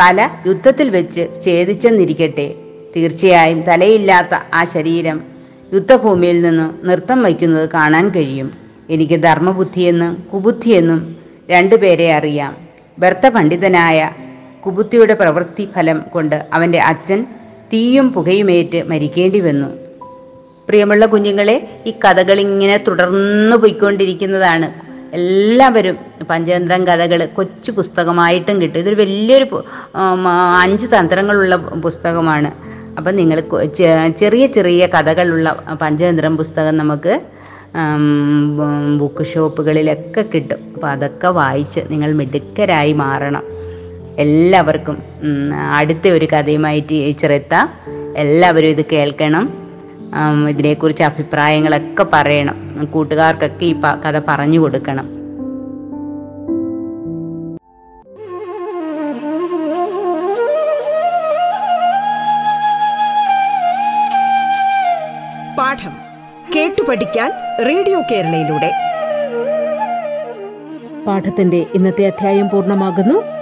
തല 0.00 0.28
യുദ്ധത്തിൽ 0.46 0.90
വെച്ച് 0.90 1.28
ഛേദിച്ചെന്നിരിക്കട്ടെ. 1.44 2.54
തീർച്ചയായും 2.96 3.62
തലയില്ലാത്ത 3.62 4.38
ആ 4.54 4.64
ശരീരം 4.64 5.22
യുദ്ധഭൂമിയിൽ 5.74 6.42
നിന്ന് 6.42 6.86
നൃത്തം 6.86 7.22
വയ്ക്കുന്നത് 7.22 7.68
കാണാൻ 7.68 8.08
കഴിയും. 8.08 8.52
എനിക്ക് 8.90 9.22
ധർമ്മബുദ്ധിയെന്നും 9.22 10.26
കുബുദ്ധിയെന്നും 10.34 11.16
രണ്ടുപേരെ 11.50 12.12
അറിയാം. 12.12 12.56
വ്യർത്ഥ 12.98 13.28
പണ്ഡിതനായ 13.28 14.10
കുബുദ്ധിയുടെ 14.66 15.14
പ്രവൃത്തി 15.14 15.68
ഫലം 15.74 15.98
കൊണ്ട് 16.14 16.36
അവന്റെ 16.52 16.80
അച്ഛൻ 16.80 17.26
തീയും 17.72 18.12
പുകയുമേറ്റ് 18.12 18.82
മരിക്കേണ്ടി 18.90 19.40
വന്നു 19.40 19.68
പ്രിയമുള്ള 20.68 21.06
കുഞ്ഞുങ്ങളെ 21.06 21.56
ഈ 21.86 21.90
കഥകളിങ്ങനെ 22.04 22.76
തുടർന്ന് 22.88 23.56
പോയിക്കൊണ്ടിരിക്കുന്നതാണ്. 23.56 24.68
എല്ലാവരും 25.14 25.96
പഞ്ചതന്ത്രം 26.30 26.86
കഥകൾ 26.86 27.20
കൊച്ചു 27.24 27.70
പുസ്തകമായിട്ടും 27.70 28.62
കിട്ടും. 28.62 28.78
ഇതൊരു 28.78 28.94
വലിയൊരു 28.94 29.46
അഞ്ച് 30.62 30.86
തന്ത്രങ്ങളുള്ള 30.86 31.56
പുസ്തകമാണ്. 31.56 32.50
അപ്പം 32.98 33.16
നിങ്ങൾ 33.16 33.40
ചെറിയ 34.20 34.46
ചെറിയ 34.46 34.86
കഥകളുള്ള 34.86 35.48
പഞ്ചതന്ത്രം 35.82 36.36
പുസ്തകം 36.36 36.76
നമുക്ക് 36.76 37.14
ബുക്ക് 39.00 39.24
ഷോപ്പുകളിലൊക്കെ 39.32 40.22
കിട്ടും. 40.34 40.60
അപ്പോൾ 40.74 40.88
അതൊക്കെ 40.90 41.28
വായിച്ച് 41.28 41.80
നിങ്ങൾ 41.90 42.12
മിടുക്കരായി 42.12 42.92
മാറണം. 42.92 43.51
എല്ലാവർക്കും 44.18 45.02
അടുത്ത 45.74 46.08
ഒരു 46.08 46.24
കഥയുമായിട്ട് 46.24 46.88
ടീച്ചറെത്താം 46.88 47.70
എല്ലാവരും 48.16 48.68
ഇത് 48.68 48.84
കേൾക്കണം. 48.92 49.44
ഇതിനെക്കുറിച്ച് 50.48 51.02
അഭിപ്രായങ്ങളൊക്കെ 51.02 52.06
പറയണം. 52.12 52.88
കൂട്ടുകാർക്കൊക്കെ 52.90 53.64
ഈ 53.64 53.74
കഥ 54.06 54.20
പറഞ്ഞു 54.28 54.58
കൊടുക്കണം. 54.58 55.08
പാഠം 65.58 65.94
കേട്ടു 66.56 66.82
പഠിക്കാൻ 66.88 67.32
റേഡിയോ 67.66 68.02
കേരളയിലൂടെ. 68.10 68.72
പാഠത്തിന്റെ 71.06 71.66
ഇന്നത്തെ 71.74 72.06
അധ്യായം 72.06 72.50
പൂർണമാകുന്നു. 72.50 73.41